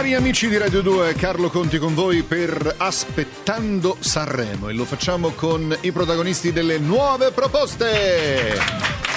[0.00, 5.32] Cari amici di Radio 2, Carlo Conti con voi per Aspettando Sanremo e lo facciamo
[5.32, 8.56] con i protagonisti delle nuove proposte.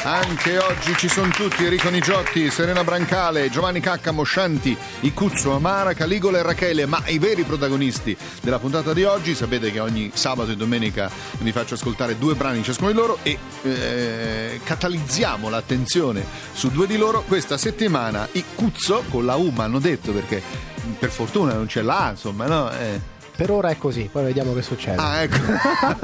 [0.04, 6.39] Anche oggi ci sono tutti Enrico Nigiotti, Serena Brancale, Giovanni Cacca, Moscianti, Icuzzo, Amara, Caligola
[6.39, 10.57] e Rachele, ma i veri protagonisti della puntata di oggi, sapete che ogni sabato e
[10.57, 11.09] domenica
[11.39, 16.97] vi faccio ascoltare due brani ciascuno di loro e eh, catalizziamo l'attenzione su due di
[16.97, 18.27] loro questa settimana.
[18.34, 22.46] Icuzzo con la U, ma hanno detto perché per fortuna non c'è la A, insomma,
[22.46, 22.72] no?
[22.72, 23.00] Eh.
[23.36, 24.98] Per ora è così, poi vediamo che succede.
[24.98, 25.38] Ah, ecco.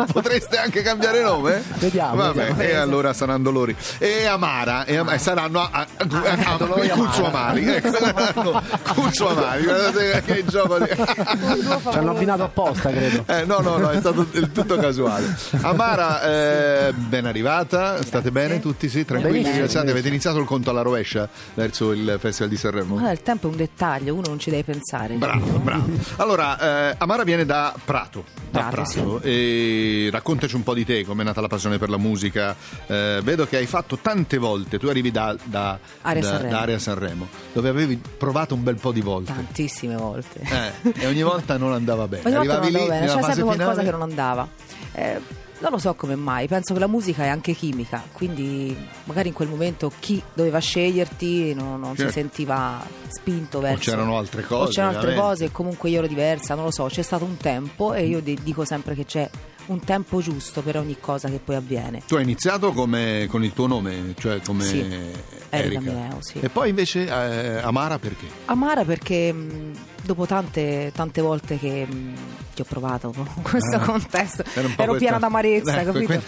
[0.12, 1.64] Potreste anche cambiare nome?
[1.78, 2.16] Vediamo.
[2.16, 2.62] Vabbè, vediamo.
[2.62, 3.76] e allora saranno dolori.
[4.00, 7.50] E Amara, e Am- e saranno a, a, a, a, dolori Cuzzo Amara.
[7.52, 7.68] Amari.
[7.68, 8.64] Ecco, saranno
[8.96, 9.64] Cuzzo Amari.
[9.64, 10.88] Guardate che gioco di...
[10.88, 13.24] Ci hanno abbinato apposta, credo.
[13.28, 15.36] Eh, no, no, no, è stato del tutto casuale.
[15.62, 18.90] Amara, eh, ben arrivata, state bene tutti?
[18.90, 19.90] Sì, tranquilli, rilassati.
[19.92, 22.94] Avete iniziato il conto alla rovescia verso il Festival di Sanremo?
[22.94, 25.14] Guarda, il tempo è un dettaglio, uno non ci deve pensare.
[25.14, 25.86] Bravo, bravo.
[26.16, 28.24] Allora, eh, Amara viene da Prato.
[28.50, 29.22] Da Prato, Prato.
[29.22, 32.56] E raccontaci un po' di te, com'è nata la passione per la musica.
[32.88, 36.50] Eh, vedo che hai fatto tante volte, tu arrivi da, da, Area da- Sanremo.
[36.52, 39.34] da Area Sanremo, dove avevi provato un bel po' di volte.
[39.34, 40.42] Tantissime volte.
[40.42, 42.24] Eh, e ogni volta non andava bene.
[42.26, 43.86] Ogni volta non Arrivavi lì andava bene, c'era sempre qualcosa finale?
[43.86, 44.48] che non andava.
[44.94, 45.22] Eh,
[45.60, 49.34] non lo so come mai, penso che la musica è anche chimica, quindi magari in
[49.34, 52.12] quel momento chi doveva sceglierti non, non Certo.
[52.12, 53.90] si sentiva spinto verso...
[53.92, 55.30] c'erano altre cose, O c'erano altre ovviamente.
[55.32, 58.22] cose e comunque io ero diversa, non lo so, c'è stato un tempo e io
[58.22, 59.30] di- dico sempre che c'è
[59.70, 62.02] un tempo giusto per ogni cosa che poi avviene.
[62.08, 65.16] Tu hai iniziato come, con il tuo nome, cioè come Sì, Erika
[65.50, 65.80] Erika.
[65.80, 66.40] Mineo, sì.
[66.40, 68.26] E poi invece eh, Amara perché?
[68.46, 69.72] Amara perché mh,
[70.04, 72.14] dopo tante, tante volte che, mh,
[72.54, 76.06] che ho provato con questo Ah, contesto ero piena questa- d'amarezza, Eh, capito?
[76.06, 76.22] que-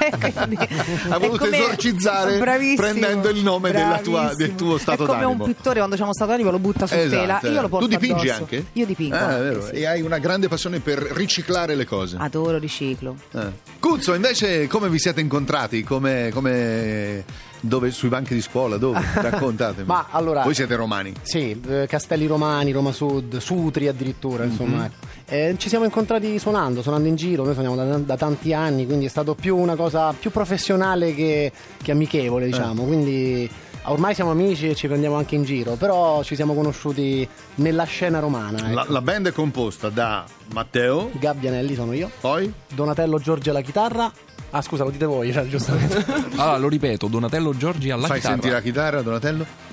[0.32, 0.68] quindi-
[1.08, 3.70] Ha voluto come- esorcizzare Bravissimo, prendendo il nome
[4.02, 5.44] tua- del tuo stato È come d'animo.
[5.44, 7.86] un pittore quando c'è uno stato d'animo lo butta su Esatto, tela, io lo porto
[7.86, 8.42] Tu dipingi addosso.
[8.42, 8.64] anche?
[8.72, 9.70] Io dipingo Ah, anche, sì.
[9.72, 12.16] E hai una grande passione per riciclare le cose.
[12.18, 13.16] Adoro riciclo.
[13.32, 13.46] Eh.
[13.78, 15.82] Cuzzo, invece come vi siete incontrati?
[15.82, 17.24] Come, come-
[17.60, 18.76] dove, sui banchi di scuola?
[18.76, 19.00] Dove?
[19.14, 19.86] Raccontatemi.
[19.86, 21.12] Ma allora- Voi siete romani.
[21.22, 24.50] Sì, eh, Castelli Romani, Roma Sud, Sutri addirittura, Mhm.
[24.50, 24.84] insomma.
[24.86, 25.06] ecco.
[25.26, 29.06] Eh, ci siamo incontrati suonando, suonando in giro, noi suoniamo da, da tanti anni, quindi
[29.06, 32.48] è stato più una cosa più professionale che, che amichevole, Eh.
[32.48, 32.82] diciamo.
[32.84, 33.48] Quindi
[33.84, 37.26] ormai siamo amici e ci prendiamo anche in giro, però ci siamo conosciuti
[37.56, 38.58] nella scena romana.
[38.58, 38.74] ecco.
[38.74, 44.10] La, la band è composta da Matteo, Gabbianelli sono io, poi Donatello Giorgi alla chitarra.
[44.50, 46.04] Ah, scusa, lo dite voi, cioè, giustamente.
[46.36, 48.34] Allora, lo ripeto, Donatello Giorgi alla fai chitarra.
[48.34, 49.68] sentire la chitarra, Donatello.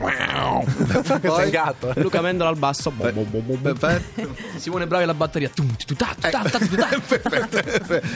[0.00, 1.92] È il gatto.
[1.96, 2.90] Luca Mendola al basso.
[2.90, 3.54] Bo- bo.
[3.60, 4.34] Perfetto.
[4.56, 5.50] Simone Bravi alla batteria.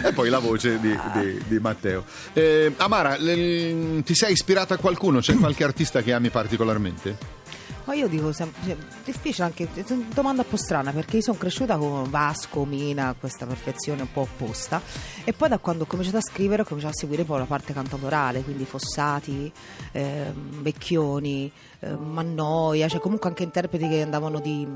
[0.03, 2.05] E poi la voce di, di- di Matteo.
[2.33, 5.21] Eh, Amara, le- ti sei ispirata a qualcuno?
[5.21, 7.43] C'è qualche artista che ami particolarmente?
[7.85, 11.23] Ma io dico sempre, cioè, difficile anche, è una domanda un po' strana perché io
[11.23, 14.81] sono cresciuta con Vasco, Mina, questa perfezione un po' opposta
[15.23, 17.75] e poi da quando ho cominciato a scrivere ho cominciato a seguire poi la parte
[17.75, 19.53] cantautorale, quindi Fossati,
[19.93, 21.53] ehm, Vecchioni,
[21.85, 24.67] ehm, Mannoia, cioè comunque anche interpreti che andavano di,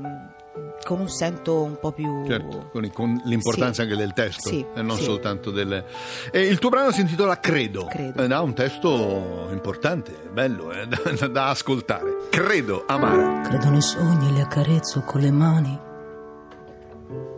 [0.85, 2.25] con un sento un po' più...
[2.27, 3.89] Certo, con, con l'importanza Sì.
[3.89, 5.03] anche del testo Sì, e non sì.
[5.03, 5.83] soltanto del...
[6.31, 7.85] E il tuo brano si intitola Credo.
[7.85, 8.21] Credo.
[8.23, 10.87] Ed ha un testo importante, bello, eh,
[11.17, 12.27] da, da ascoltare.
[12.29, 13.41] Credo, Amara.
[13.41, 15.79] Credo nei sogni e li accarezzo con le mani.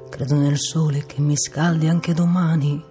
[0.10, 2.84] Credo nel sole che mi scaldi anche domani.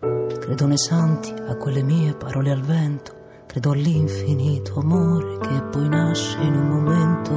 [0.00, 3.12] Credo nei santi, a quelle mie parole al vento.
[3.50, 7.32] Credo all'infinito amore che poi nasce in un momento.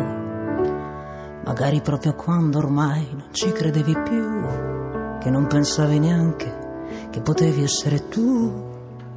[1.44, 8.10] Magari proprio quando ormai non ci credevi più, che non pensavi neanche che potevi essere
[8.10, 8.54] tu.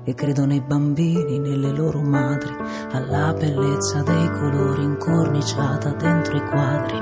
[0.04, 2.56] E credo nei bambini, nelle loro madri,
[2.92, 6.96] alla bellezza dei colori incorniciata dentro i quadri,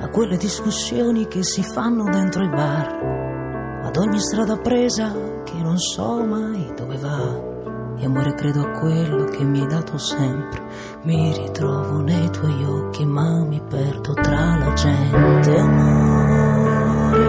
[0.00, 5.12] a quelle discussioni che si fanno dentro i bar, ad ogni strada presa
[5.44, 7.51] che non so mai dove va.
[8.02, 10.60] E amore credo a quello che mi hai dato sempre,
[11.04, 15.56] mi ritrovo nei tuoi occhi ma mi perdo tra la gente.
[15.56, 17.20] Amore,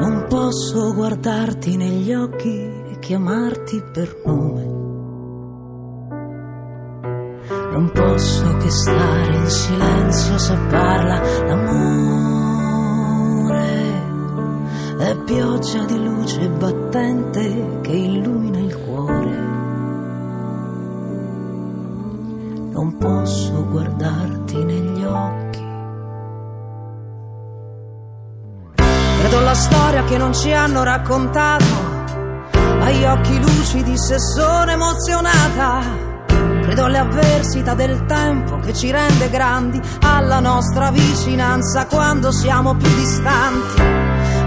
[0.00, 4.64] non posso guardarti negli occhi e chiamarti per nome.
[7.70, 12.41] Non posso che stare in silenzio se parla l'amore.
[15.02, 19.36] È pioggia di luce battente che illumina il cuore.
[22.70, 25.64] Non posso guardarti negli occhi.
[29.18, 31.64] Credo alla storia che non ci hanno raccontato,
[32.78, 35.80] agli occhi lucidi se sono emozionata.
[36.62, 42.88] Credo alle avversità del tempo che ci rende grandi, alla nostra vicinanza quando siamo più
[42.94, 44.01] distanti,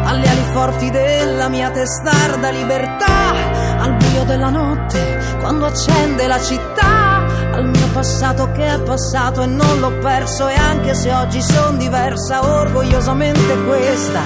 [0.06, 3.34] alle ali forti della mia testarda libertà,
[3.80, 9.46] al buio della notte quando accende la città, al mio passato che è passato e
[9.48, 14.22] non l'ho perso e anche se oggi sono diversa, orgogliosamente questa.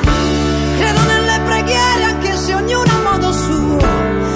[0.78, 3.78] Credo nelle preghiere anche se ognuno a modo suo,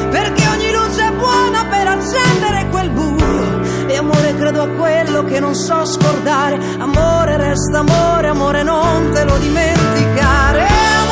[0.10, 3.62] perché ogni luce è buona per accendere quel buio.
[3.88, 9.24] E amore credo a quello che non so scordare, amore resta amore, amore non te
[9.24, 11.03] lo dimenticare.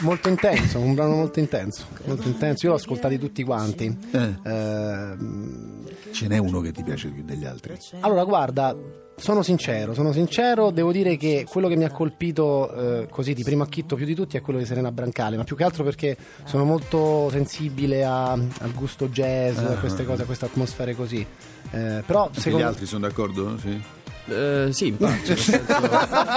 [0.00, 1.86] Molto intenso, un brano molto intenso.
[2.04, 2.66] Molto intenso.
[2.66, 3.96] Io l'ho ascoltati tutti quanti.
[4.12, 4.34] Eh.
[4.44, 7.76] Ehm, Ce n'è uno che ti piace più degli altri.
[8.00, 8.74] Allora, guarda,
[9.16, 13.42] sono sincero, sono sincero, devo dire che quello che mi ha colpito eh, così di
[13.42, 16.16] primo acchitto più di tutti è quello di Serena Brancale, ma più che altro perché
[16.44, 21.20] sono molto sensibile a- al gusto jazz, a queste cose, a queste atmosfere così.
[21.70, 23.58] Eh, però Anche gli secondo altri sono d'accordo?
[23.58, 23.82] Sì.
[24.28, 25.74] Eh, sì, infatti, nel senso,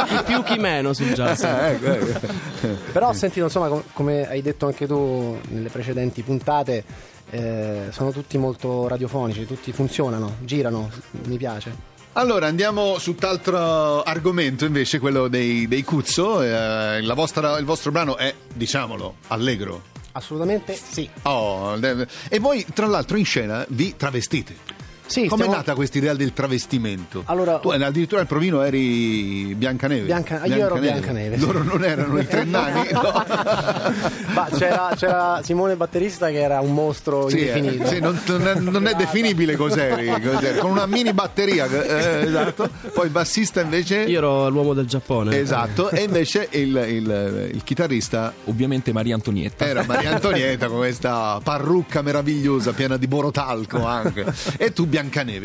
[0.06, 1.44] chi più chi meno sul jazz.
[1.44, 2.20] ecco, ecco.
[2.92, 6.84] Però ho sentito, insomma, com- come hai detto anche tu nelle precedenti puntate,
[7.32, 10.90] eh, sono tutti molto radiofonici, tutti funzionano, girano,
[11.26, 11.88] mi piace.
[12.14, 16.42] Allora andiamo su t'altro argomento invece, quello dei, dei Cuzzo.
[16.42, 19.84] Eh, la vostra- il vostro brano è, diciamolo, allegro.
[20.14, 21.08] Assolutamente sì.
[21.22, 24.56] Oh, de- e voi tra l'altro in scena vi travestite.
[25.10, 27.24] Sì, Come è stiamo- nata questa idea del travestimento?
[27.26, 30.06] Allora- tu eh, addirittura al provino eri Biancaneve.
[30.06, 31.46] Bianca- io ero Biancaneve, sì.
[31.46, 32.88] Loro non erano i tre nani?
[32.92, 33.02] No.
[34.34, 37.88] Ma c'era, c'era Simone Batterista che era un mostro Sì, eh, indefinito.
[37.88, 42.70] sì, non, non è, non è definibile cos'eri, cos'eri, con una mini batteria, eh, esatto.
[42.94, 45.38] Poi il bassista invece, Io ero l'uomo del Giappone.
[45.40, 49.66] esatto, e invece il, il- il chitarrista Ovviamente Maria Antonietta.
[49.66, 54.26] era Maria Antonietta con questa parrucca meravigliosa piena di borotalco anche.
[54.58, 54.98] E tu Biancaneve,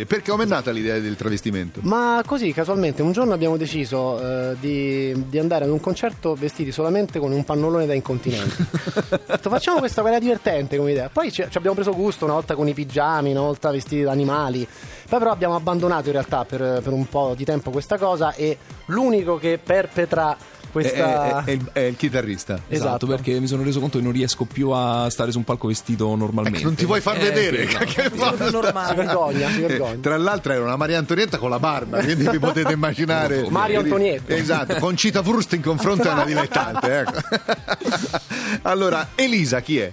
[0.06, 1.81] perché come è nata l'idea del travestimento?
[1.83, 6.73] Ma così casualmente un giorno abbiamo deciso eh, di, di andare ad un concerto vestiti
[6.73, 8.67] solamente con un pannolone da incontinenti.
[9.27, 11.09] Detto, facciamo questa cosa divertente come idea.
[11.09, 14.11] Poi ci, ci abbiamo preso gusto una volta con i pigiami, una volta vestiti da
[14.11, 14.67] animali.
[15.09, 18.59] Poi però abbiamo abbandonato in realtà per, per un po' di tempo questa cosa e
[18.87, 20.37] l'unico che perpetra
[20.75, 21.44] questa...
[21.44, 22.55] è- è il, è il chitarrista.
[22.55, 23.06] Esatto, Esatto.
[23.06, 26.15] perché mi sono reso conto che non riesco più a stare su un palco vestito
[26.17, 26.59] normalmente.
[26.59, 27.67] Ecco, non ti vuoi far Eh, vedere?
[27.67, 27.85] quello.
[27.93, 28.88] Che basta.
[28.88, 29.99] Si vergogna, si Eh, vergogna.
[30.00, 33.49] Tra l'altro era una Maria Antonietta con la barba, quindi vi potete immaginare.
[33.49, 34.35] Mario Antonietta.
[34.35, 36.99] Esatto, con Cita Wurst in confronto è una dilettante.
[36.99, 37.21] Ecco.
[38.62, 39.93] allora, Elisa chi è?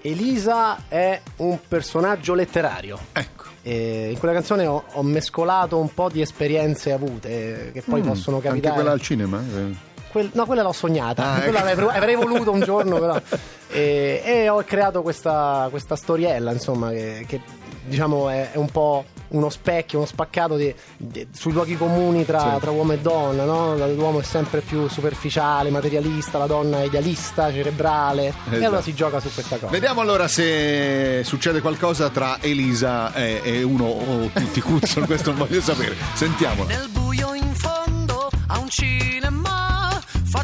[0.00, 2.98] Elisa è un personaggio letterario.
[3.12, 3.36] Ecco.
[3.62, 8.00] E in quella canzone ho, ho mescolato un po' di esperienze avute eh, che poi
[8.00, 8.74] possono Mm, Anche capitare.
[8.74, 9.40] quella al cinema?
[9.42, 9.86] Eh.
[10.10, 11.82] Quel- no, quella l'ho sognata, Ah, quella ecco.
[11.88, 13.20] avrei, avrei voluto un giorno, però.
[13.70, 17.38] E, e ho creato questa, questa storiella, insomma, che, che,
[17.84, 22.56] diciamo è, è un po' uno specchio, uno spaccato di- di- sui luoghi comuni tra,
[22.58, 23.76] tra uomo e donna, no?
[23.88, 28.24] L'uomo è sempre più superficiale, materialista, la donna è idealista, cerebrale.
[28.28, 28.64] E Esatto.
[28.64, 29.70] allora si gioca su questa cosa.
[29.70, 35.40] Vediamo allora se succede qualcosa tra Elisa e, e uno o tutti Cuzzo, questo non
[35.46, 35.94] voglio sapere.
[36.14, 36.66] Sentiamolo.
[36.68, 37.34] Nel buio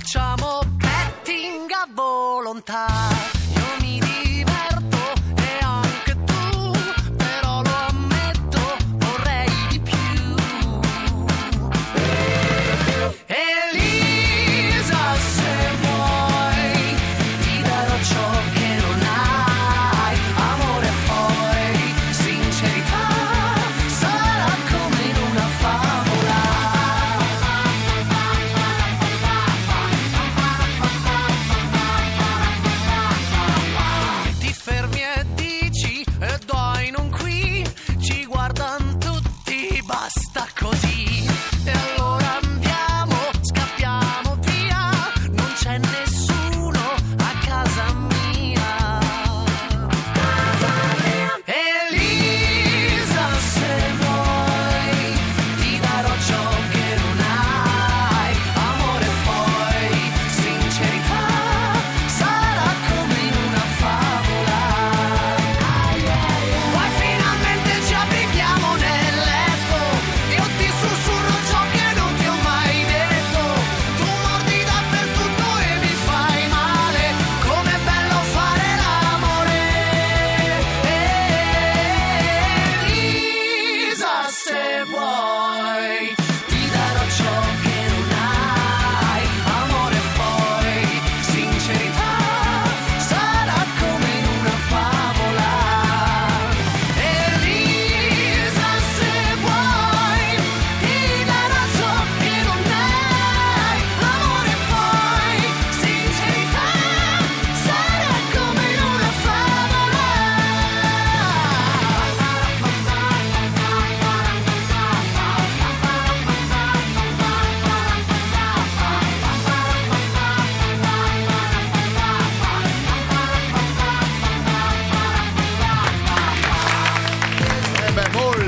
[0.05, 3.44] facciamo petting a volontà.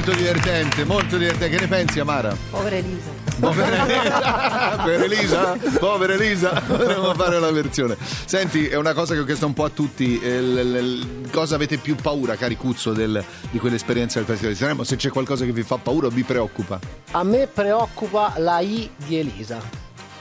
[0.07, 1.57] Molto divertente, molto divertente.
[1.57, 2.37] Che ne pensi, Amara?
[2.51, 3.11] Povera Elisa.
[3.41, 7.97] Povera Elisa, per Elisa, povera Elisa, dovremmo fare la versione.
[8.25, 11.57] Senti, è una cosa che ho chiesto un po' a tutti: eh, l- l- cosa
[11.57, 14.85] avete più paura, cari Cuzzo, del- di quell'esperienza del Festival di Sanremo?
[14.85, 16.79] Se c'è qualcosa che vi fa paura o vi preoccupa?
[17.11, 19.61] A me preoccupa la I di Elisa.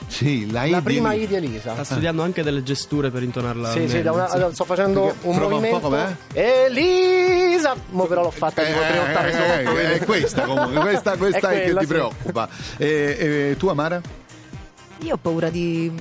[0.08, 1.72] Sì, la, La prima I di Elisa.
[1.72, 3.70] Sta studiando anche delle gesture per intonarla.
[3.72, 6.16] Sì, sì, da una- sto facendo Perché un prova un po' movimento.
[6.32, 7.74] Elisa!
[7.90, 9.32] Mo però l'ho fatta Eh, tre ottave eh,
[9.64, 9.78] sotto.
[9.78, 11.98] eh, è questa comunque, questa, questa È è, quella, che ti sì.
[11.98, 12.48] preoccupa.
[12.76, 12.86] E,
[13.50, 14.00] e tu, Amara?
[15.00, 15.92] Io ho paura di,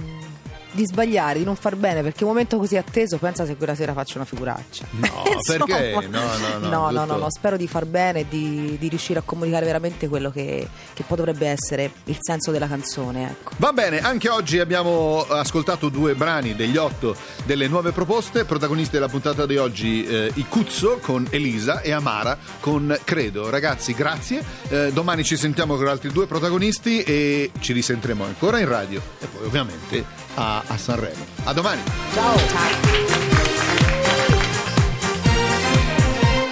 [0.75, 3.93] di sbagliare, di non far bene, perché un momento così atteso pensa se quella sera
[3.93, 4.85] faccio una figuraccia.
[4.91, 5.65] No, Insomma.
[5.65, 6.07] perché?
[6.07, 9.19] No, no, no, no, no, no, no, spero di far bene e di, di riuscire
[9.19, 13.51] a comunicare veramente quello che, che poi dovrebbe essere il senso della canzone, ecco.
[13.57, 17.15] Va bene, anche oggi abbiamo ascoltato due brani degli otto
[17.45, 18.43] delle nuove proposte.
[18.43, 23.49] Protagonisti della puntata di oggi, eh, Icuzzo con Elisa e Amara con Credo.
[23.49, 24.43] Ragazzi, grazie.
[24.67, 29.27] Eh, domani ci sentiamo con altri due protagonisti e ci risentiremo ancora in radio e
[29.27, 30.03] poi ovviamente
[30.35, 31.23] a, a Sanremo.
[31.45, 31.81] A domani!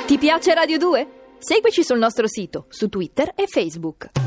[0.05, 1.07] Ti piace Radio 2?
[1.39, 4.22] Seguici sul nostro sito, su Twitter e Facebook.